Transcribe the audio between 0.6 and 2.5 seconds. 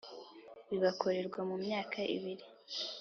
bibakorerwa mu myaka ibiri